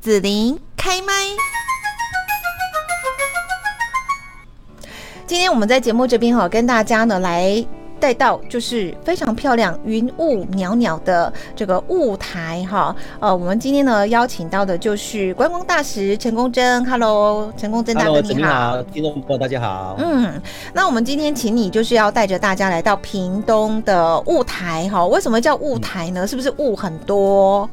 [0.00, 1.12] 子琳开麦。
[5.26, 7.62] 今天我们在节目这边哈，跟大家呢来。
[8.00, 20.40] 带到就是非常漂亮、云雾袅袅的这个雾台哈，呃，我们今天呢邀请到的就是观光大使陈公真，Hello，陈公真大哥你好，听众朋友大家好，嗯，
[20.72, 26.26] 那我们今天请你就是要带着大家来到屏东的雾台哈，为什么叫雾台呢？
[26.26, 27.68] 是不是雾很多？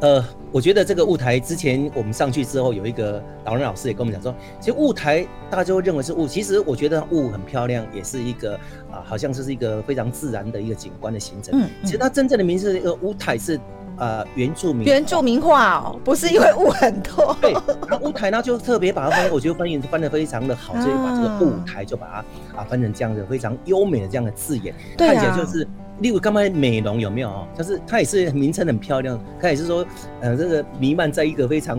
[0.00, 0.24] 呃。
[0.52, 8.54] 我觉得这个雾台之前我们上去之后，有一个导览老师也跟我们讲说，其实雾台大家就会认为是雾，其实我觉得雾很漂亮，也是一个
[8.90, 11.58] 啊、呃，好像是一个非常自然的一个景观的形成。
[11.58, 13.58] 嗯，嗯其实它真正的名字，这个雾台是
[14.02, 17.36] 呃原住民原住民话哦，不是因为雾很多。
[17.40, 17.54] 对，
[17.88, 25.66] 那雾台呢就特别把它翻，我觉得翻译翻得非常的好，所以把这个雾台就把它啊翻成这样的非常优美的这样的字眼，对啊、看起来就是。
[26.00, 27.46] 例如刚才美容有没有啊？
[27.56, 29.86] 就是它也是名称很漂亮，它也是说，
[30.20, 31.78] 呃，这个弥漫在一个非常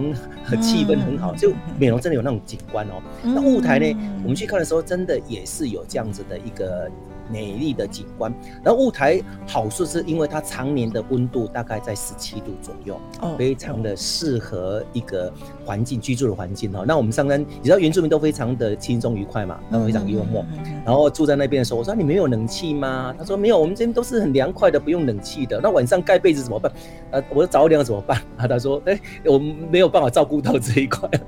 [0.61, 3.01] 气氛很好，就美容真的有那种景观哦。
[3.21, 6.89] 那雾台呢，我们去看的时候，真的也是有这样子的一个。
[7.33, 8.31] 美丽的景观，
[8.63, 15.33] 然后雾台好处是因为它常年的温度大概在十七度左右，哦，非常的适合一个
[15.65, 16.83] 环境居住的环境哈。
[16.87, 20.45] 那我们上山，你知道原住民都非常的轻松愉快嘛，然后非常幽默，
[20.85, 23.15] 然后住在那边的时候，我说你没有冷气吗？
[23.17, 25.59] 他说没有，我们这边都是很凉快的，不用冷气的。
[25.59, 26.71] 那晚上盖被子怎么办？
[27.09, 28.21] 呃，我说着凉怎么办？
[28.37, 31.09] 啊，他说哎，我们没有办法照顾到这一块，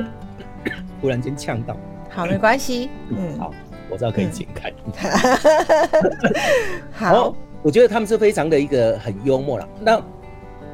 [1.00, 1.76] 忽然间呛到。
[2.20, 2.90] 好，没关系。
[3.08, 3.50] 嗯，好，
[3.88, 4.70] 我知道可以剪开。
[4.92, 9.66] 嗯、好，我觉得他们是非常的一个很幽默了。
[9.80, 10.02] 那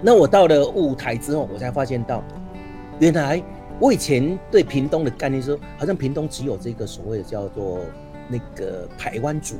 [0.02, 2.20] 那我到了雾台之后，我才发现到，
[2.98, 3.40] 原来
[3.78, 7.78] 我以前对屏东的概念是，好像屏东只有这个所谓的叫做
[8.26, 9.54] 那个台湾族。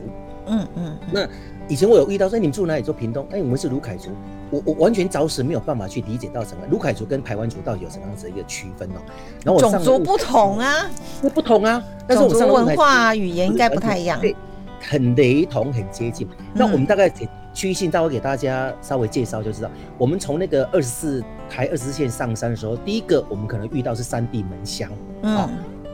[0.48, 0.98] 嗯嗯。
[1.12, 1.28] 那
[1.68, 2.82] 以前我有遇到说，你们住哪里？
[2.82, 3.24] 住屏东？
[3.30, 4.10] 哎，我们是卢凯族。
[4.50, 9.00] 我我完全着实没有办法去理解到什么卢凯族跟台湾族到底有什么样子的一个区分哦。
[9.44, 10.88] 然后我种族不同啊，
[11.20, 14.34] 那不同啊，但是我们文化语言应该不太一样，对，
[14.80, 16.28] 很雷同，很接近。
[16.54, 24.90] 那我们大概给区域性，待会给大家稍微介绍就知道，我们从那个二十四台二十四线上山的时候，第一个我们可能遇到是三地门乡，
[25.22, 25.48] 嗯，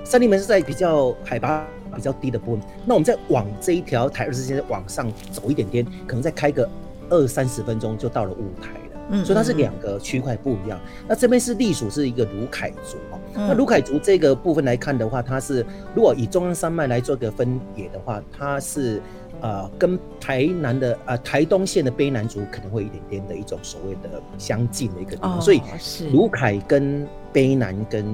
[0.05, 6.69] 三地门是在比较海拔比较低的部分，那我们再往这一条台二十四线往上走一点点，可能再开个。
[7.13, 10.81] 二三十分钟就到了舞台了，嗯，所以它是两个区块不一样。
[11.07, 13.21] 那这边是隶属是一个卢凯族哦。
[13.35, 15.65] 那卢凯族这个部分来看的话，它是
[15.95, 19.01] 如果以中央山脉来做个分野的话，它是
[19.43, 25.41] 呃跟台南的呃台东县的卑南族可能会一点点的一种所谓的相近的一个地方。
[25.41, 25.61] 所以
[26.13, 28.05] 卢凯跟卑南跟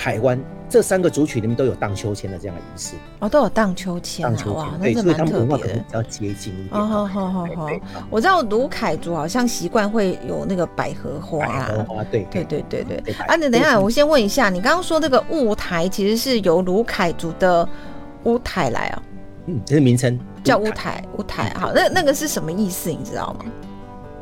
[0.00, 0.42] 排湾。
[0.66, 6.80] 这三个族群里面都有荡秋千的这样的仪式哦，都有荡秋千，荡秋千，对，所以他们文化可能比较接近一点。
[6.80, 7.68] 哦，好好好好，
[8.08, 13.12] 我知道卢凯族好像习惯会有那个百合花，百合花，对对对对对。
[13.26, 17.68] 啊，你等一下，我先问一下，你刚刚说这个雾台其实是由卢凯族的
[18.22, 19.02] 乌台来啊？
[19.46, 21.52] 嗯，这是名称，叫乌台，乌台。
[21.58, 22.90] 好，那那个是什么意思？
[22.90, 23.44] 你知道吗？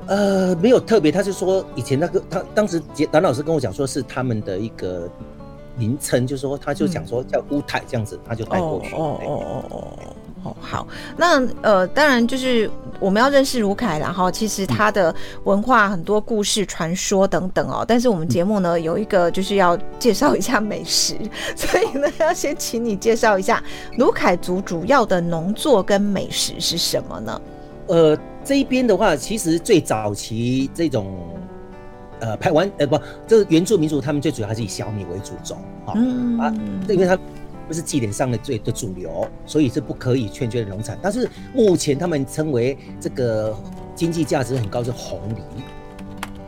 [0.07, 5.07] 呃，没有特别，他是说以前那个他当时兰老师跟我讲说是他们的一个。
[5.79, 8.95] 名称就是说，他就讲说叫乌台这样子，他就带过去。
[8.95, 9.89] 哦哦哦哦
[10.45, 17.85] 哦好，那呃，当然就是我们要认识卢凯，然后其实他的文化很多故事、传说等等哦。
[17.87, 21.17] 但是我们节目呢有一个就是要介绍一下美食，
[21.57, 23.63] 所以呢要先请你介绍一下
[23.97, 27.41] 卢凯族主要的农作跟美食是什么呢？
[27.89, 31.19] 呃，这一边的话，其实最早期这种。
[32.21, 35.57] 呃，排完呃不，这个原住民族他们最主要还是以小米为主轴，
[35.87, 36.53] 哈、嗯、啊，
[36.89, 37.17] 因为它
[37.67, 40.99] 不是祭典上的最的主流，所以是不可以劝捐的农产。
[41.01, 43.57] 但是目前他们称为这个
[43.95, 45.43] 经济价值很高是红梨，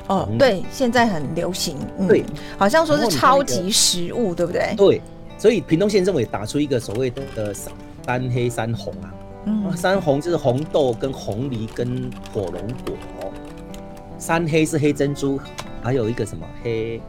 [0.08, 2.24] 哦，对，现在很流行，嗯、对，
[2.58, 4.74] 好像说是超级食物，对不对？
[4.76, 5.00] 对，
[5.38, 9.14] 所以屏东县政府也打出一个所谓的三黑三红啊，
[9.44, 12.54] 嗯，三红就是红豆跟红梨跟火龙
[12.84, 12.96] 果。
[14.20, 15.40] 三黑是黑珍珠，
[15.82, 17.00] 还有一个什么黑，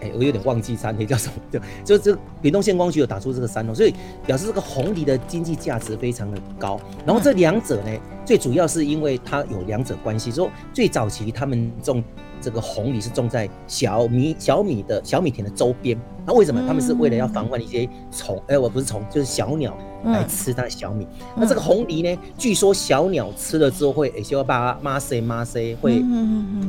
[0.00, 3.94] 哎、我有点忘记三黑叫什么，就就这屏东县公局有打出这个三哦，所以
[4.26, 6.78] 表示这个红藜的经济价值非常的高。
[7.06, 7.90] 然后这两者呢，
[8.26, 12.04] 最主要是因为它有两者关系，说最早期他们种
[12.40, 15.98] 这个红藜是种在小米小米的小米田的周边，
[16.28, 16.62] 那为什么？
[16.66, 19.74] 他们是为了要防范一些虫，哎、欸，我不是虫，就是小鸟。
[20.04, 22.18] 来吃它的小米，嗯、那这个红梨呢？
[22.38, 25.94] 据说小鸟吃了之后会，哎，就要把它麻塞麻塞，会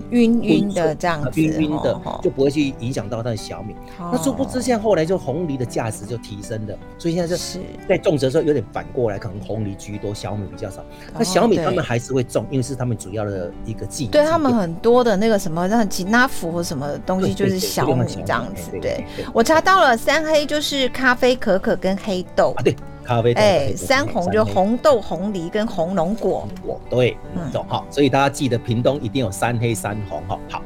[0.09, 3.75] 晕晕的这样子，晕晕的，就不会去影响到它的小米。
[3.99, 10.83] 哦、那殊不知，现在后来就红梨的价值就提升了，所以现在就是在种植的时候有点反过来，可能红梨居多，小米比较少。
[11.13, 14.11] 那小米他们还是会种，因为是他们主要的一个技能。
[14.11, 18.71] 对他们很多的那个什么像吉纳福或什么东西，就是小米这样子。
[18.81, 22.61] 对，我查到了三黑就是咖啡、可可跟黑豆啊。
[22.61, 23.33] 对，咖啡。
[23.33, 26.47] 哎，三红就红豆、红梨跟红龙果。
[26.63, 27.17] 果对，
[27.51, 27.83] 懂哈。
[27.89, 30.37] 所以大家记得屏东一定有三黑三红哈。
[30.51, 30.61] 好。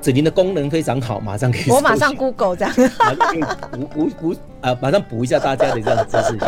[0.00, 1.68] 子林的功能非常好，马上可以。
[1.68, 2.72] 我马上 Google 这样。
[3.72, 6.38] 补补补啊，马上补一下大家的这样知识性。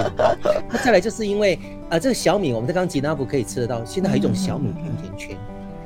[0.71, 1.59] 那再来就是因为
[1.91, 5.37] 啊，这个小米我们在刚刚吉拿福可以吃得到，现在还有一种小米甜甜圈，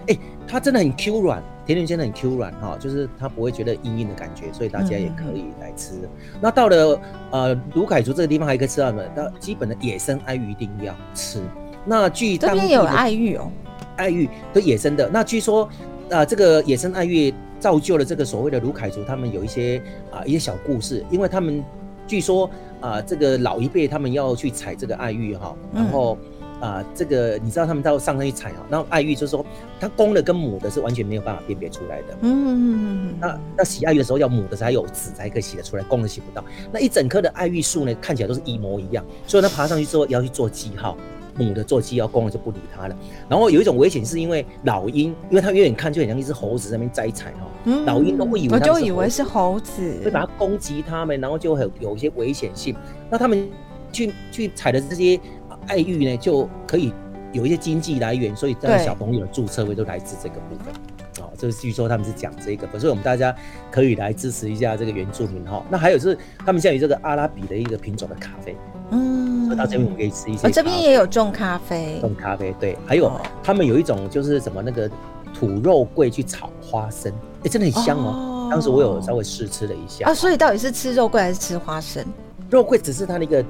[0.00, 6.08] 哎、欸，它真的很 Q 软，甜甜圈很 Q 软哈，就是它不会觉得硬硬的感觉，所以大家也可以来吃。
[6.40, 7.00] 那到了
[7.32, 9.02] 呃卢凯族这个地方还可以吃到什么？
[9.14, 11.42] 那基本的野生爱玉一定要吃。
[11.84, 13.50] 那据这边有爱玉哦，
[13.96, 15.10] 爱玉都野生的。
[15.10, 17.34] 那据说啊、呃，这个野生爱玉。
[17.58, 19.82] 造就了这个所谓的卢凯族，他们有一些
[20.12, 21.64] 啊一些小故事，因为他们
[22.06, 22.48] 据说
[22.82, 26.18] 啊这个老一辈他们要去采这个爱玉哈，然后
[26.60, 29.44] 啊这个你知道他们到上山去采哦，然后爱玉就是说
[29.78, 40.96] 它公的跟母的是完全没有办法辨别出来的，嗯嗯嗯嗯，那那洗爱玉的时候要母的才有籽才可以洗得出来，公的洗不到，那一整棵的爱玉树呢看起来都是一模一样，所以它爬上去之后要去做记号。
[41.38, 42.96] 母的做记号公的就不理它了，
[43.28, 52.74] 然后有一种危险是因为老鹰，因为它远远看就很像一只猴子在那边摘采哦，嗯、老鹰都会以为它我就以为是猴子，会把它攻击它们，然后就很有一些危险性。
[53.10, 53.46] 那他们
[53.92, 55.20] 去去采的这些
[55.66, 56.92] 爱玉呢，就可以
[57.32, 60.74] 有一些经济来源，所以这小朋友的注册位都来自这个部分。
[61.24, 63.34] 哦，就是据说他们是讲这个，所以我们大家
[63.70, 65.62] 可以来支持一下这个原住民哈。
[65.70, 68.56] 那还有就是他们现在有这个阿拉比的一个品种的咖啡，
[68.90, 69.26] 嗯。
[69.56, 70.50] 到这边我们可以吃一些。
[70.50, 71.98] 这边也有种咖啡。
[72.00, 72.76] 种咖啡，对。
[72.84, 73.10] 还有
[73.42, 74.90] 他们有一种就是什么那个
[75.32, 77.10] 土肉桂去炒花生，
[77.42, 78.48] 哎，真的很香哦。
[78.50, 80.10] 当时我有稍微试吃了一下。
[80.10, 82.04] 啊，所以到底是吃肉桂还是吃花生？
[82.50, 83.42] 肉桂只是它的一个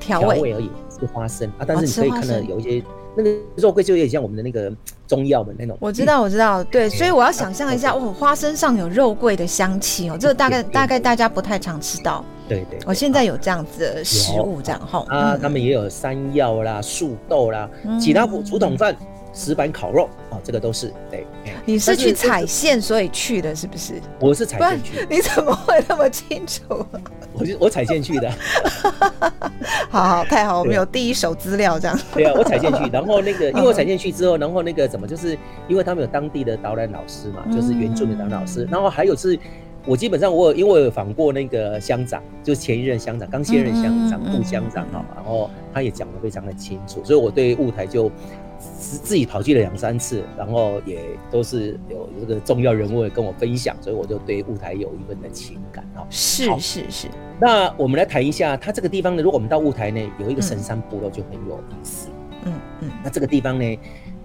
[0.00, 1.64] 调味而已，是花生啊。
[1.66, 2.82] 但是你可以看到有一些
[3.16, 4.72] 那个肉桂就有点像我们的那个
[5.06, 5.76] 中药的那种。
[5.80, 6.88] 我知道，我知道，对。
[6.88, 12.24] 所以我要想象一下，哦，花生上有肉桂的香气哦，这个大概大概大家不太常吃到。
[12.48, 17.70] 对对，我现在有这样子的食物，这样哈啊，他们也有山药啦、树豆啦、
[18.00, 18.96] 其他普竹筒饭、
[19.32, 21.26] 石板烤肉啊，这个都是对。
[21.64, 23.94] 你是去踩线所以去的，是不是？
[24.18, 25.06] 我是踩线去。
[25.08, 26.84] 你怎么会那么清楚？
[27.32, 28.30] 我就我踩线去的。
[29.90, 31.98] 好好，太好，我们有第一手资料这样。
[32.14, 35.36] 对啊，我踩线去， 然后那个因为我踩线去之后，然后那个怎么就是
[35.68, 39.38] 因为他们有当地的导览老师嘛，就是原住民导览老师，然后还有是。
[39.86, 48.12] 我基本上我有，因为我有访过那个乡长，就是前一任乡长，刚卸任乡长，副乡长哈，然后他也讲得非常的清楚，所以我对雾台就
[48.60, 56.06] 自自己跑去了两三次，然后也都是有这个重要人物跟我分享，所以我就对舞台有一份的情感哈。
[56.10, 57.08] 是是是。
[57.40, 62.08] 那我们来谈一下，它这个地方呢，如果我们到雾台呢，有一个神山部落就很有意思。
[62.44, 62.52] 嗯
[62.82, 62.90] 嗯。
[63.02, 63.78] 那这个地方呢，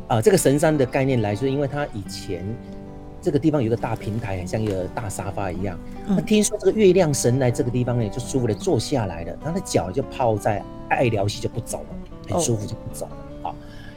[0.07, 2.45] 啊，这个神山的概念来说，因为它以前。
[3.21, 5.75] 这个地方有个大平台，很像一个大沙发一样。
[6.07, 13.17] 那听说这个月亮神来这个地方呢，就舒服的坐下来了，他的脚就泡在爱寮溪就不走了，很舒服就不走了。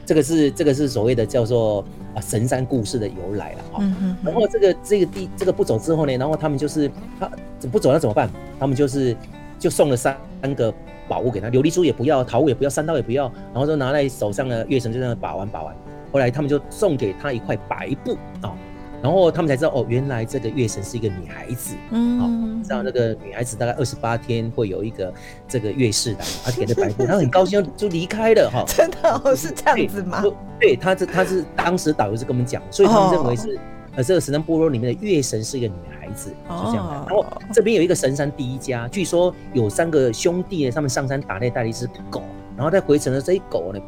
[0.09, 1.85] 好，这个是这个是所谓的叫做
[2.15, 3.83] 啊神山故事的由来了哈。
[4.23, 6.89] 然后这个这个地这个不走之后呢，然后他们就是
[7.19, 7.29] 他
[7.71, 8.27] 不走那怎么办？
[8.59, 9.15] 他们就是
[9.59, 10.73] 就送了三三个
[11.07, 15.75] 宝物给他，琉璃珠也不要，桃物也不要，三刀也不要，然后就拿在手上的月神就在那把玩把玩。
[16.11, 18.57] 后来他们就送给他一块白布啊。
[19.01, 22.27] 然后他们才知道哦，原来这个月神是一个女孩子，嗯，好，
[22.63, 25.13] 知道那个女孩子大概二十八天会有一个
[25.47, 28.63] 这个月事来，她给的白布， 她很高兴就离开了哈。
[28.67, 30.23] 真的哦，是这样子吗？
[30.59, 33.57] 对，他这他是当时导游是跟我们讲，所以他们认为是
[33.95, 37.05] 呃这个神山部落里面的月神是一个女孩子，就这样。
[37.07, 42.21] 然后这边有一个神山第一家，据说有三个兄弟呢，他们上山打猎带了一只狗，
[42.57, 43.79] 然后在回程的这一狗呢。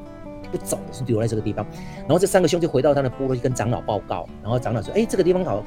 [0.52, 1.66] 不走是留在这个地方，
[2.00, 5.64] 然后这三个兄弟回到他的部落去跟长老报告，然后长老说：“哎，这个地方好，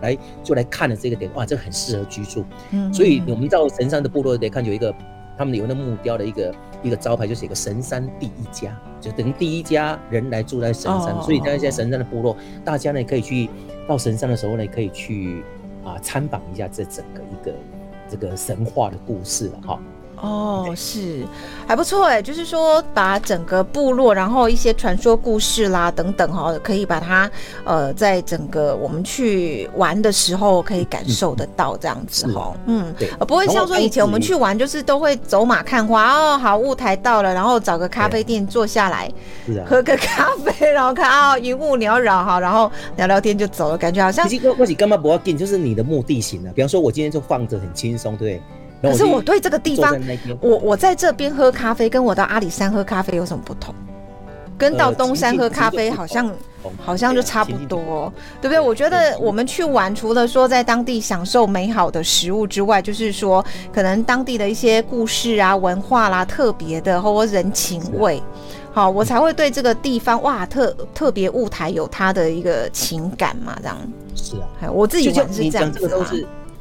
[0.00, 2.44] 来就来看了这个点，哇，这个很适合居住。
[2.70, 4.92] 嗯”所以我们到神山的部落得看有一个，
[5.36, 11.14] 他们有那木雕的一个一个招牌，就写个神山第一家，就等于第一家人来住在神山。
[11.14, 13.48] 哦、所以在现在神山的部落，大家呢可以去
[13.86, 15.44] 到神山的时候呢，可以去
[15.84, 17.54] 啊参访一下这整个一个
[18.08, 19.80] 这个神话的故事了哈。
[20.22, 21.26] 哦，是
[21.66, 27.28] 还不错哎，就是说把整个部落，然后一些传说故事啦等等哈，可以把它
[27.64, 39.10] 呃，在整个我们去玩的时候可以感受得到这样子哈，嗯，对，不会像说以前我们去玩就是都会走马看花哦，好，雾台到了，然后找个咖啡店坐下来，
[39.66, 44.28] 喝个咖啡，然后看啊云雾缭绕哈，然后聊聊天就走了，感觉好像。
[44.28, 48.40] 其实我是干嘛不要紧，就是你的目的型啊，比方说我今天就放着很轻松，对。
[48.82, 49.96] 可是我对这个地方，
[50.40, 53.74] 我我在这边喝咖啡，跟我到阿里山喝咖啡有什么不同？
[54.58, 56.30] 跟到东山喝咖啡好像。
[56.80, 58.60] 好像就差不多，哦，对不对？
[58.60, 68.22] 我觉得我们去玩，除了说在当地享受美好的食物之外，就是说可能当地的一些故事啊、文化啦、特别的或人情味，
[68.72, 73.76] 好，我才会对这个地方哇特特别雾台有它的一个情感嘛，这样。
[74.14, 76.08] 是啊，我自己玩是这样子啊。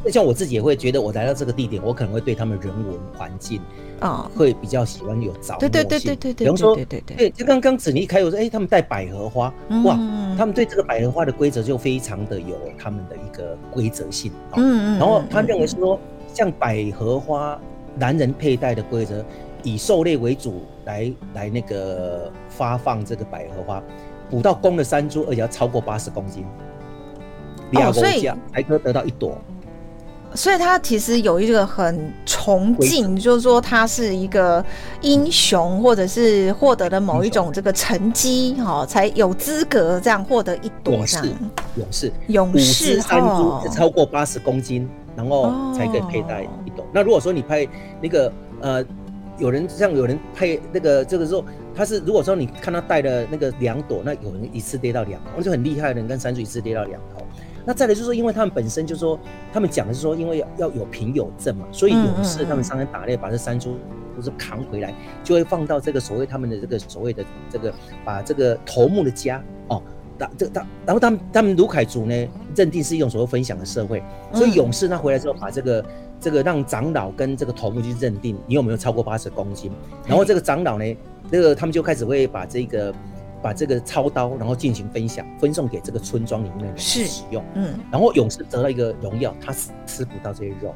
[0.10, 3.62] 像我自己也会觉得，我来到这个地点，我可能会对他们人文环境
[4.00, 5.70] 啊，会比较喜欢有着墨性。
[5.70, 6.46] 对对对对对对。
[6.46, 9.54] 比方说，对对对，就刚刚子妮开我说，哎，他们带百合花，
[9.84, 9.96] 哇，
[10.38, 14.32] 他们对这个百合花的规则就非常的有他们的一个规则性。
[14.56, 15.00] 嗯嗯。
[15.00, 16.00] 然后他认为说，
[16.34, 17.60] 像百合花，
[17.96, 19.24] 男人佩戴的规则，
[19.62, 23.84] 以狩猎为主，来来那个发放这个百合花，
[24.32, 26.44] 捕到公的山猪，而且要超过八十公斤，
[27.70, 29.38] 两公价才可得到一朵。
[30.34, 34.64] 所以他其实有一个很崇敬，就是说他是一个
[35.02, 41.18] 英雄，或者是获得了某一种这个成绩，哈，才有资格这样获得一朵勇士。
[41.76, 43.02] 勇士，勇士，
[43.72, 46.86] 超过八十公斤，然后才可以佩戴一朵。
[46.94, 47.68] 那如果说你拍
[48.02, 48.84] 那个呃，
[49.38, 51.44] 有人像有人配那个这个时候，
[51.76, 57.21] 他是如果说你看他戴的那个两朵，那有人一次跌到两，那就很厉害的人跟山猪一次跌到两头。
[57.66, 59.20] 那再来就是说，因为他们本身就是说，
[59.54, 63.78] 他们讲的是说，因为要有凭有证嘛，所以勇士他们上山打猎，把这山猪
[64.16, 69.82] 都是扛回来，就会放到这个所谓他们的这个所谓的这个把这个头目的家哦，
[70.18, 74.02] 打这打，然后他们他们卢凯族呢认定是一种所谓分享的社会，
[74.34, 75.86] 所以勇士他回来之后，把这个
[76.20, 79.72] 这个让长老跟这个头目去认定你有没有超过八十公斤，
[80.08, 80.98] 然后这个长老呢，
[81.32, 82.94] 这个他们就开始会把这个。
[83.42, 87.44] 把这个操刀，然后进行分享，分送给这个村庄里面的人使用。
[87.56, 89.54] 嗯，然后勇士得到一个荣耀，他
[89.86, 90.74] 吃不到这些肉。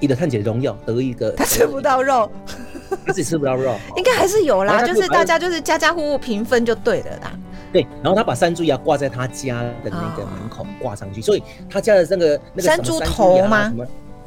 [0.00, 2.28] 你的探姐荣耀得一个，他吃不到肉，
[3.06, 7.32] 他自己吃不到肉， 应该还是有啦，就是大家就是家家户户平分就对了啦。
[7.72, 13.72] 对，然后他把山猪牙挂在他家的那个门口挂上去，所以他家的那个那个山猪头吗？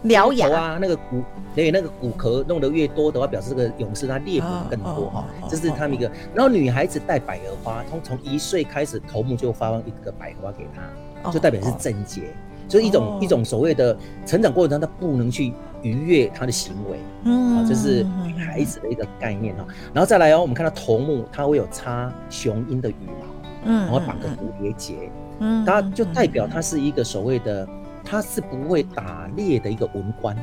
[0.06, 1.24] 獠牙啊，那个骨，
[1.56, 5.26] 对，那个骨壳弄得越多的话，表示这个勇士他猎捕更多哈。
[5.50, 6.10] 这是他们一个。
[6.34, 12.22] 然后女孩子戴百合花，从从一岁开始，头目就发放一个百合花给她，就代表是贞洁，
[12.68, 17.00] 就是一种一种所谓的成长过程中，他不能去逾越他的行为。
[17.24, 19.66] 嗯，这是女孩子的一个概念哈。
[19.94, 23.26] 然后再来哦，我们看到头目他会有插雄鹰的羽毛，
[23.66, 25.10] 嗯，然后绑个蝴蝶结，
[25.40, 27.68] 嗯，它就代表它是一个所谓的。
[28.06, 30.38] 他是不会打猎的一个文官，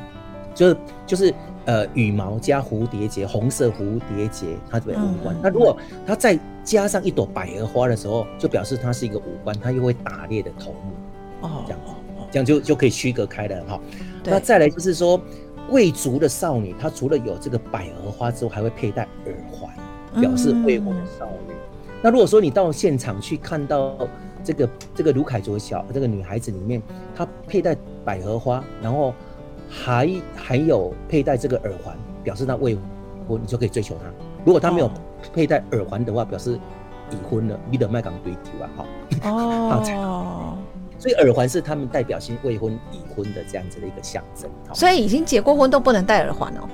[0.53, 0.77] 就是
[1.07, 1.33] 就是
[1.65, 5.35] 呃羽毛加蝴蝶结，红色蝴蝶结，它这边文官。
[5.41, 11.47] 那如果他再加上一朵百合花的时候，就表示他是一个武官，他又会打猎的头目。
[11.47, 11.91] 哦，这样子，
[12.31, 13.79] 这样就就可以区隔开了哈。
[14.25, 15.19] 那再来就是说，
[15.69, 19.73] 贵族的少女，她除了有这个百合花之后，还会佩戴耳环，
[20.21, 21.53] 表示未婚的少女。
[22.01, 23.97] 那如果说你到现场去看到。
[24.43, 26.81] 这个这个卢凯卓小这个女孩子里面，
[27.15, 29.13] 她佩戴百合花，然后
[29.69, 32.77] 还还有佩戴这个耳环，表示她未
[33.27, 34.01] 婚，你就可以追求她。
[34.45, 34.91] 如果她没有
[35.33, 36.59] 佩戴耳环的话，表示
[37.09, 38.69] 已婚了，你的麦港堆酒啊，
[39.23, 40.57] 好哦。
[40.99, 44.49] 所以耳环是他们代表性未婚已婚的这样子的一个象征。
[44.73, 46.69] 所以已经结过婚都不能戴耳环哦。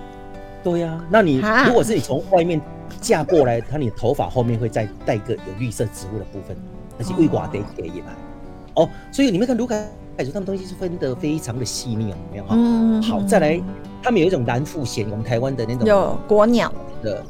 [0.63, 2.61] 对呀、啊，那你如果是你从外面
[3.01, 6.55] 嫁过来，她你头发后面会再戴一个有绿色植物的部分。
[6.99, 8.07] 那是为寡得给一来，
[8.75, 9.87] 哦，所以你们看鲁凯
[10.17, 12.55] 族他们东西是分得非常的细腻哦，有没有哈？
[12.57, 13.61] 嗯，好，再来，
[14.03, 16.69] 他们有一种蓝腹鷴，我们台湾的那种有国鸟
[17.01, 17.23] 的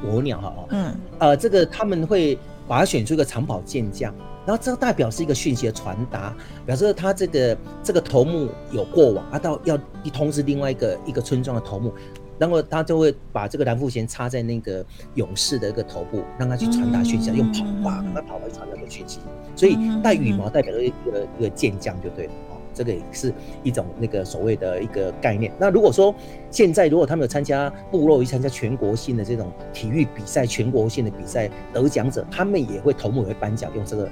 [0.00, 4.14] 国鸟哈，嗯，呃，这个他们会把它选出一个长跑健将，
[4.46, 6.32] 然后这个代表是一个讯息的传达，
[6.64, 11.92] 表示他这个这个头目有过往，啊，到要一通知另外一个一个村庄的头目。
[12.38, 19.20] 然后他就会把这个蓝腹鷴插在那个勇士的一个头部，让他去传达讯息，用跑吧，让他跑来传达个讯息。
[19.54, 25.50] 所以带羽毛代表了一个一个健将就对了哦，这个也是一种那个所谓的一个概念。
[25.58, 26.14] 那如果说
[26.50, 34.06] 现在如果他们有参加部落，一参加全国性的这种体育比赛，全国性的比赛得奖者，他们也会头目也会颁奖，用这个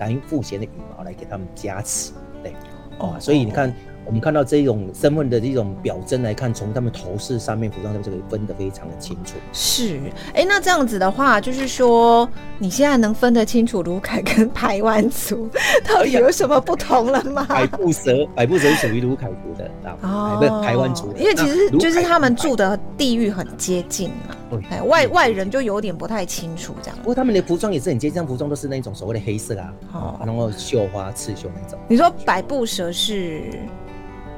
[0.00, 2.52] 蓝腹鷴的羽毛来给他们加持，对
[2.98, 3.72] 哦，所以你看。
[4.08, 9.34] 我们看到这种身份的这种表征来看，从他们头饰上面、服装上面就可以分得非常的清楚。
[9.52, 10.00] 是，
[10.32, 12.26] 哎，那这样子的话，就是说
[12.58, 15.46] 你现在能分得清楚卢凯跟排湾族
[15.86, 17.44] 到底有什么不同了吗？
[17.50, 21.18] 百步蛇， 百步蛇属于卢凯族的啊，不是排湾族的。
[21.18, 26.96] 因为其实就是他们住的地域很接近嘛，哎，外外人就有点不太清楚这样。
[27.00, 31.78] 不过他们的服装也是很接近，服装都是那种所谓的黑色啊，哦，然后绣花、刺绣那种。
[31.86, 33.42] 你说百步蛇是？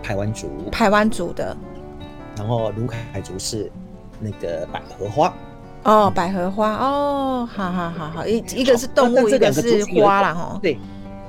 [0.02, 1.57] 排湾族，排湾族的，
[2.37, 3.71] 然后卢凯族是
[4.19, 5.35] 那个百合花，
[5.85, 10.59] 哦，百合花哦，好好好好，一一个是动物，一个是花啦哈。
[10.62, 10.78] 对。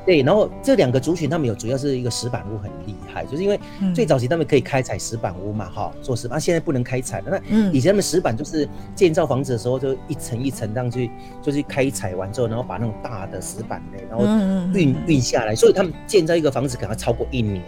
[0.03, 3.59] 对，然后这两个族群他们有主要是一个石板屋很厉害，就是因为
[3.93, 7.25] 最早期他们可以开采石板屋嘛，哈、嗯，做石板，现在不能开采了。
[7.29, 14.25] 那以前他们石板就是建造房子的时候，就一层一层这样去，就是开采完之后，然后把那种大的石板呢，然后
[14.73, 17.61] 运运下来，所以他们建造一个房子可能要超过一年。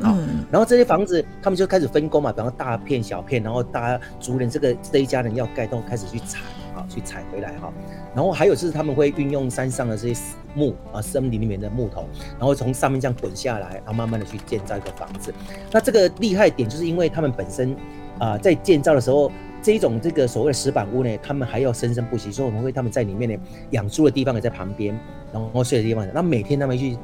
[0.00, 0.16] 好，
[0.50, 6.40] 然后这些房子他们就开始分工嘛，比方说大片小片，然后大家族人这个这一家人要盖，都开始去采
[6.74, 7.72] 啊，去采回来哈。
[8.14, 10.20] 然后还有就是他们会运用山上的这些
[10.54, 12.06] 木啊，森林里面的木头，
[12.38, 15.32] 然后从上面这样滚下来，然后慢慢的去建造一个房子。
[15.70, 17.74] 那这个厉害点就是因为他们本身
[18.18, 19.30] 啊，在建造的时候，
[19.62, 23.36] 这一种这个所谓的石板屋呢，他们还要生生不息，所以我们会他们在里面呢
[23.70, 24.98] 养猪的地方也在旁边。
[25.32, 26.96] 然后睡的地方，那每天他们去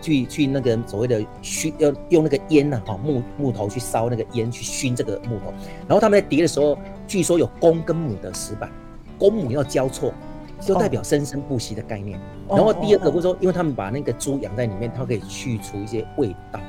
[0.00, 5.52] 去去那个所谓的熏，要用那个烟呐，哈木木头去烧那个烟去熏这个木头。
[5.88, 8.70] 然后他们在叠的时候，据说有公跟母的石板，
[9.18, 10.12] 公母要交错，
[10.60, 12.20] 就代表生生不息的概念。
[12.48, 12.58] Oh.
[12.58, 16.60] 然后第二个不是说，因为他们把那个猪养在里面，它可以去除一些味道，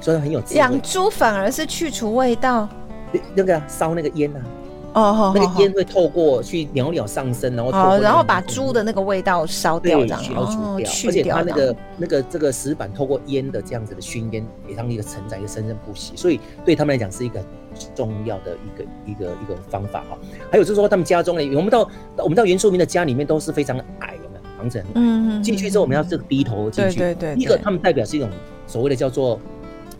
[0.00, 2.68] 所以很有养猪反而是去除味道，
[3.34, 4.40] 那个烧那个烟呐。
[4.94, 10.90] 哦，那个烟会透过去袅袅上升，然后哦，然后把猪的那个味道烧掉，这样消除掉。
[11.06, 17.40] 而且它那个那个这个石板透过烟的这样子的熏烟，也让一个承载一个生生不息，所以对他们来讲是一个
[17.94, 20.18] 重要的一个一个一个方法哈。
[20.50, 27.42] 还有就是说，他们家中呢，我们到我们到原住民的家里面都是非常矮的房子，嗯嗯，进去之后我们要这个低头进去，对对对。
[27.42, 28.28] 一个他们代表是一种
[28.66, 29.38] 所谓的叫做。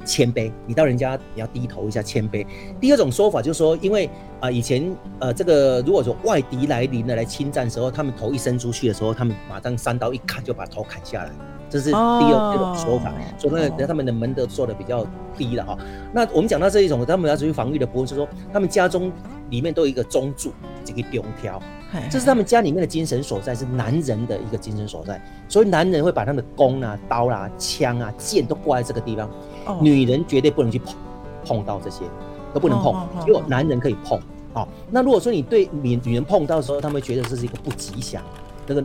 [0.08, 2.44] 谦卑，你到人家你要低头一下谦卑。
[2.80, 11.30] 第二种说法就是说，因为啊、呃、以前呃这个如果说外敌来临的来侵占的时候，他们头一伸出去的时候，他们马上三刀一砍就把头砍下来，
[11.68, 13.12] 这是第二这种说法。
[13.36, 15.76] 所以那个他们的门都做的比较低了哈。
[16.14, 19.12] 那我们讲到这一种他们要属于防御的部分，就是说他们家中
[19.50, 20.52] 里面都有一个中柱，
[20.84, 21.60] 这个中条，
[22.10, 25.20] 这是他们家里面的精神所在，是男人的一个精神所在。
[25.48, 29.30] 所以男人会把他们的弓啊、刀啊、枪啊、剑都挂在这个地方。
[29.80, 30.94] 女人绝对不能去碰，
[31.44, 32.04] 碰到这些
[32.52, 34.20] 都不能碰，只有男人可以碰。
[34.54, 38.22] 好，那如果说你对女女人碰到的时候，他们觉得这是一个不吉祥。
[38.66, 38.84] 那个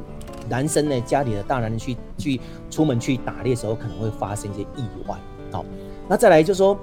[0.49, 5.15] 男生呢，家里的大男人去去出门去打猎的时候，可能会发生一些意外。
[5.51, 5.65] 好，
[6.07, 6.77] 那再来就是说，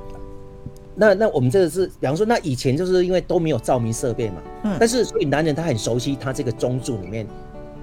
[0.95, 7.27] 那那我们这个是，比方说，那以前就是因为都没有照明设备嘛，嗯，但是所以男人他很熟悉他这个中柱里面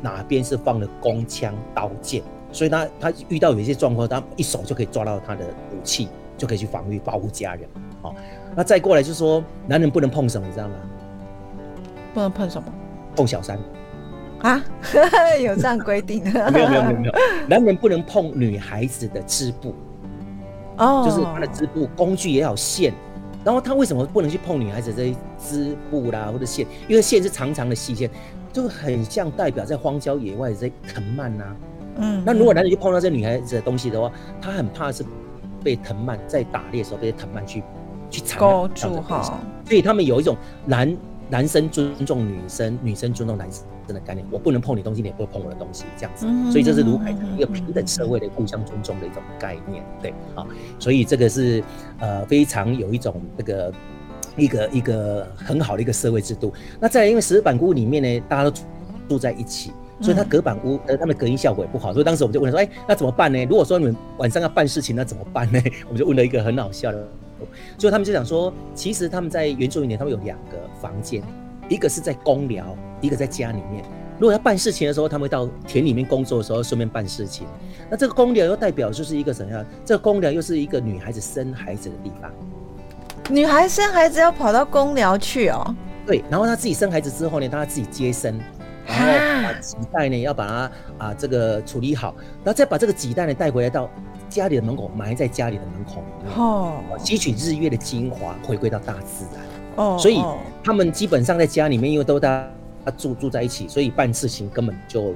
[0.01, 2.23] 哪边是放了弓枪刀剑。
[2.57, 7.69] 所以他他遇到有一些状况，他一手就可以抓到他的武器，就可以去防御保护家人。
[8.01, 8.15] 好，
[8.55, 10.73] 那再过来就是说，男人不能碰什么，你知道吗？
[12.15, 12.67] 不能碰什么？
[13.15, 13.59] 碰小三
[14.39, 14.59] 啊？
[15.39, 16.23] 有这样规定？
[16.51, 17.13] 没有没有没有没有，
[17.47, 19.75] 男人不能碰女孩子的织布
[20.77, 22.91] 哦，就是他的织布工具也有线。
[23.43, 26.65] 然后他为什么不能去碰女孩子这些织布啦或者线？
[26.87, 28.09] 因为线是长长的细线，
[28.51, 31.55] 就很像代表在荒郊野外的这些藤蔓呐。
[31.99, 35.05] 嗯，那如果男人去碰到这女孩子的东西的话，他很怕是
[35.63, 37.63] 被藤蔓在打猎的时候被藤蔓去
[38.09, 38.39] 去缠
[38.73, 39.39] 住哈。
[39.65, 40.97] 所以他们有一种男
[41.29, 44.25] 男生尊重女生，女生尊重男生的概念。
[44.31, 46.25] 我不能碰你东西，你也不会碰我的东西，这样子。
[46.51, 50.45] 所以这是卢凯的一个平等社会的互相尊重的一种概念，对啊。
[50.79, 51.63] 所以这个是
[51.99, 53.73] 呃非常有一种这个
[54.37, 56.53] 一个一个很好的一个社会制度。
[56.79, 58.51] 那再来，因为石板屋里面呢，大家都
[59.09, 59.71] 住在一起。
[59.99, 63.43] 所以它隔板屋，呃，他们隔音效果也不好，所以当时我们就问他说，哎，那怎么办呢？
[63.45, 65.59] 如果说你们晚上要办事情，那怎么办呢？
[65.87, 67.07] 我们就问了一个很好笑的，
[67.77, 71.23] 所以他们就讲说，其实他们在原住民里，他们有两个房间，
[71.67, 73.83] 一个是在公寮，一个在家里面。
[74.19, 77.45] 如果要办事情的时候，他们会到田里面工作的时候顺便办事情。
[77.89, 79.63] 那这个公寮又代表就是一个什么样？
[79.85, 82.31] 这个公寮又是一个女孩子生孩子的地方。
[83.29, 85.75] 女孩生孩子要跑到公寮去哦？
[86.05, 88.39] 对，然后她自己生孩子之后呢，她自己接生。
[88.87, 90.71] 然后把脐带呢，要把它
[91.05, 93.89] 啊这个处理好，然后再把这个脐带呢带回来到
[94.29, 96.03] 家里的门口，埋在家里的门口
[96.35, 99.43] 哦，吸取日月的精华，回归到大自然。
[99.75, 100.23] 哦，所以
[100.63, 102.29] 他们基本上在家里面，因为都大
[102.85, 105.13] 家住住在一起，所以办事情根本就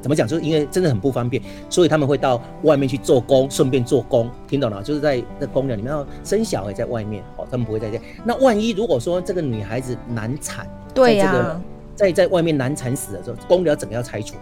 [0.00, 4.82] 怎么讲，就是因为真的很不方便，所以他们会到外面去做工，顺便做工，听懂了？
[4.82, 7.98] 就是在在公寮里面要生小孩，在外面哦，他们不会在家。
[8.24, 11.60] 那万一如果说这个女孩子难产，对呀、啊。
[11.96, 14.36] 在在外面难产死的时候，公寮整个要拆除，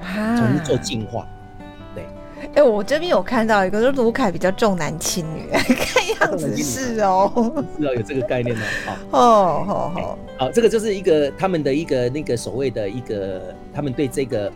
[0.00, 1.26] 重新做净化。
[1.94, 2.04] 对，
[2.42, 7.30] 哎、欸，我这边有看到一个，说卢凯比较重男轻女， 看样子是哦，
[7.76, 8.60] 是哦，有这个概念哦。
[9.10, 14.48] 哦，好好好，这个就是一个他们的一个那个所谓的一个他们对这个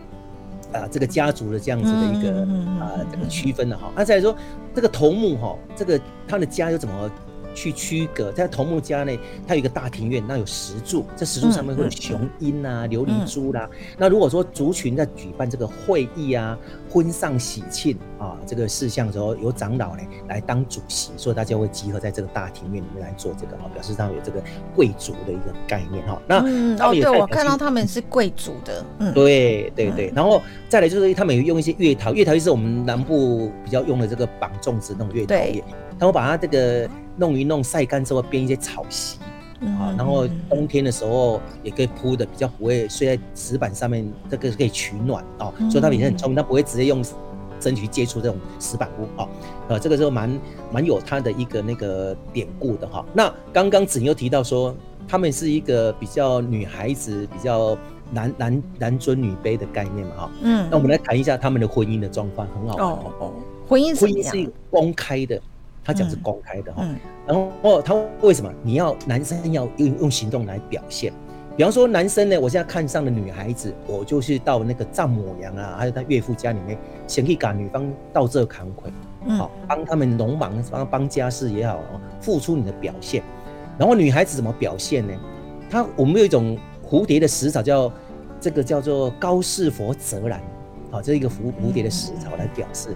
[0.72, 2.40] 啊、呃、这个家族的这样子的一个
[2.80, 3.90] 啊这个区分的哈。
[3.96, 4.34] 那再来说
[4.74, 7.10] 这个头目哈，这个他的家又怎么
[7.54, 8.32] 去区隔。
[8.32, 13.68] 在头目家呢，它有一个大庭院，那有石柱，这石柱上面会有雄鹰啊、琉璃珠啦。
[13.96, 16.58] 那如果说族群在举办这个会议啊、
[16.90, 24.42] 婚丧喜庆啊这个事项的时候，由长老呢来当主席，所以大家会集合在这个大庭院里面来做这个，表示他们有这个
[24.74, 26.20] 贵族的一个概念哈。
[26.26, 30.12] 那嗯哦，对我看到他们是贵族的，嗯，对对对。
[30.14, 35.64] 然后再来就是他们有用一些月桃，月桃就是我们南部比较用的这个绑粽子那种月桃叶，
[35.98, 39.18] 他们把它这个弄一弄晒干之后编一些草席。
[39.60, 47.02] 啊，然后冬天的时候也可以铺的比较不会睡在石板上面，这个是可以取暖哦，所以它也是很聪明，它不会直接用
[47.60, 49.26] 身体接触这种石板屋啊，
[49.68, 50.38] 呃，这个时候蛮
[50.70, 53.02] 蛮有它的一个那个典故的哈。
[53.14, 54.76] 那刚刚子宁又提到说，
[55.08, 57.78] 他们是一个比较女孩子比较
[58.12, 63.32] 男男男尊女卑的概念嘛哈，嗯，那我们来谈一下他们的婚姻的状况，很好哦哦，
[63.66, 65.40] 婚姻婚姻是公开的。
[65.84, 66.82] 他讲是公开的哈，
[67.26, 71.12] 然后他为什么你要男生要用用行动来表现？
[71.56, 78.90] 比方说男生呢，我现在看上的女孩子，我就是到那个丈母娘啊，还有他岳父家里面，先去赶女方到这扛魁，
[79.38, 81.78] 好帮他们农忙，帮帮家事也好，
[82.20, 83.22] 付出你的表现。
[83.78, 85.14] 然后女孩子怎么表现呢？
[85.70, 87.92] 她我们有一种蝴蝶的食草叫
[88.40, 90.40] 这个叫做高士佛泽兰，
[90.90, 92.88] 好，这是一个蝴蝴蝶的食草来表示。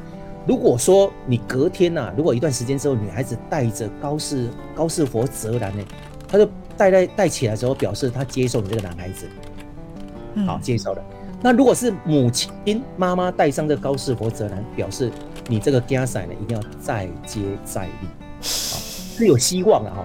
[0.49, 5.85] 如果说你隔天呐、啊，如果一段时间之后，女孩子带着高士高士佛泽兰呢，
[6.27, 9.29] 她就带带带起来之后，表示她接受你这个男孩子，
[10.47, 11.05] 好接受了。
[11.43, 15.13] 那如果是母亲妈妈带上这个高士佛泽兰，表示
[15.49, 18.09] 你这个家婿呢一定要再接再厉，
[18.41, 18.79] 好
[19.19, 20.03] 是有希望的哈。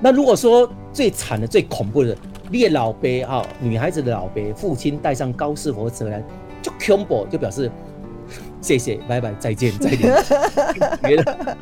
[0.00, 2.16] 那如果说最惨的、最恐怖的，
[2.50, 6.24] 你的老爸哈，女孩子的老爸父亲带上高士佛泽兰，
[6.62, 7.70] 就 combo，就表示。
[8.62, 10.14] 谢谢，拜拜，再见，再见。
[11.02, 11.56] 别的，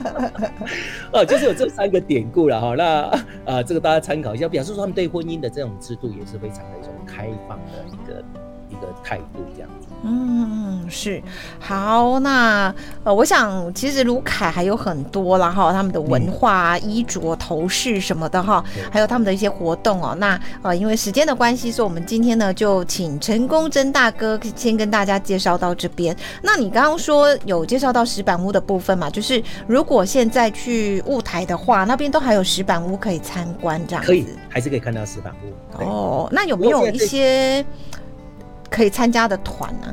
[1.13, 2.75] 哦，就是有这三个典故了哈。
[2.77, 8.23] 那啊、呃，这个大家参考一下，表示说他们对婚姻的这种制度也是非常的一种开放的一个
[8.69, 9.89] 一个态度，这样子。
[10.03, 11.23] 嗯，是
[11.59, 20.17] 好，那呃，我想其实卢凯还有很多啦哈，他们的文化、嗯、衣着、头饰什么的哈，还有他们的一些活动哦。
[20.19, 26.17] 那呃，因为时间的关系，所以我们今天呢就请陈功真大哥先跟大家介绍到这边。
[26.43, 29.11] 那你刚刚说有介绍到石板屋的部分嘛？
[29.11, 34.09] 就是如果现在去雾台的话，那边都还有石板屋可以参观，这样子。
[34.09, 35.83] 可以，还是可以看到石板屋。
[35.85, 37.63] 哦，那有没有一些？
[38.71, 39.87] 可以参加的团呢？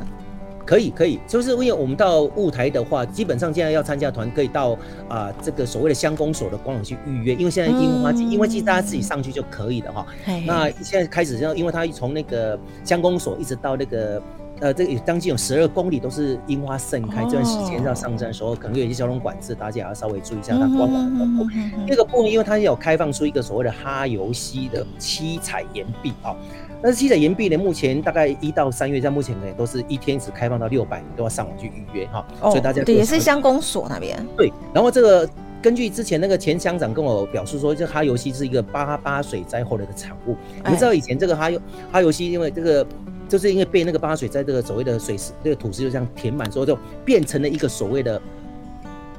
[0.64, 4.72] 可以，可以，就是因为我们到雾台的话，基本上现在要参加团，可以到
[5.08, 10.06] 啊、呃、这个所谓的乡公所的官网去预约，因为现在樱花季，樱花季大家自己上去就可以了哈。
[10.26, 14.22] 嗯、那现在开始，因为它从那个乡公所一直到那个
[14.60, 21.46] 呃，这个将近有十二公里都是樱花盛开，哦、这段时间要上山的时候，可能有一些交通管制，大家也要稍微注意一下它官网的公布。
[21.86, 26.34] 那、个部分，因为它有开放出一个所谓的哈游溪的七彩岩壁啊。
[26.80, 32.24] 但是七彩岩壁呢，目前大概一到三月，在目前呢都是一天只开放到六百，你都要上网去预约哈。
[32.40, 34.16] 哦，所以大家对也是乡公所那边。
[34.36, 35.28] 对，然后这个
[35.60, 40.36] 根据之前那个前乡长跟我表示说，这哈游溪是一个八八水灾后的一个产物。
[40.68, 42.86] 你知道以前这个哈游哈游溪，因为这个
[43.28, 48.20] 就是因为被那个八水灾这个所谓的水石这个土石就这样填满之后，就变成了一个所谓的。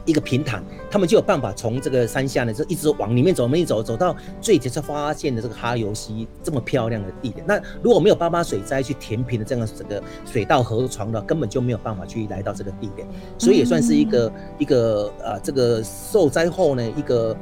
[0.06, 7.46] 一个平坦，他们就有办法从这个山下呢，就一直往里面走，没走走到最前才发现的这个哈游溪这么漂亮的地点。
[7.46, 13.08] 那如果没有八八水灾去填平的这样的这个水道河床的，根本就没有办法去来到这个地点。
[13.38, 17.38] 所以也算是一个一个呃这个受灾后呢一个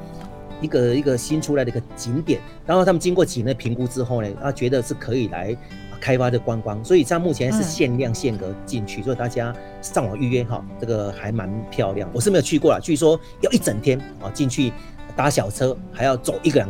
[0.60, 2.42] 一个一个新出来的一个景点。
[2.66, 5.56] 然后他们经过几年的评估之后呢，他觉得是可以来。
[6.00, 12.10] 开发的观光，所以它目前是限量限额进去，嗯、所以大家上网预约哈，这个还蛮漂亮。
[12.14, 14.72] 我是没有去过啦，据说要一整天啊，进去
[15.16, 16.70] 搭小车还要走一个两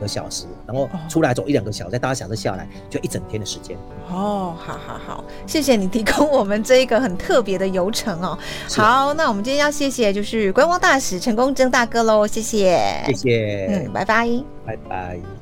[0.00, 3.76] 个小时，然后出来走一两个小时，再搭小车下来，就一整天的时间。
[4.10, 8.36] 哦，好好好，谢谢你提供我们这一个很特别的游程哦。
[8.74, 14.28] 好，那我们今天要谢谢就是观光大使陈功真大哥喽，谢谢，谢谢，嗯，拜拜，
[14.66, 15.41] 拜拜。